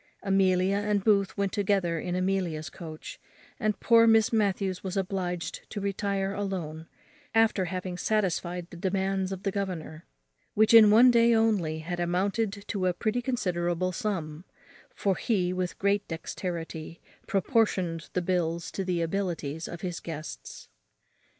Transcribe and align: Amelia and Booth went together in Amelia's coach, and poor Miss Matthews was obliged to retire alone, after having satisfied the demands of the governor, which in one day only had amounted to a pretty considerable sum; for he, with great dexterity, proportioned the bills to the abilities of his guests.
Amelia 0.23 0.77
and 0.77 1.03
Booth 1.03 1.37
went 1.37 1.51
together 1.51 1.99
in 1.99 2.15
Amelia's 2.15 2.71
coach, 2.71 3.19
and 3.59 3.79
poor 3.79 4.07
Miss 4.07 4.33
Matthews 4.33 4.83
was 4.83 4.97
obliged 4.97 5.69
to 5.69 5.79
retire 5.79 6.33
alone, 6.33 6.87
after 7.35 7.65
having 7.65 7.99
satisfied 7.99 8.65
the 8.71 8.77
demands 8.77 9.31
of 9.31 9.43
the 9.43 9.51
governor, 9.51 10.05
which 10.55 10.73
in 10.73 10.89
one 10.89 11.11
day 11.11 11.35
only 11.35 11.81
had 11.81 11.99
amounted 11.99 12.65
to 12.69 12.87
a 12.87 12.93
pretty 12.95 13.21
considerable 13.21 13.91
sum; 13.91 14.43
for 14.89 15.13
he, 15.17 15.53
with 15.53 15.77
great 15.77 16.07
dexterity, 16.07 16.99
proportioned 17.27 18.09
the 18.13 18.23
bills 18.23 18.71
to 18.71 18.83
the 18.83 19.03
abilities 19.03 19.67
of 19.67 19.81
his 19.81 19.99
guests. 19.99 20.67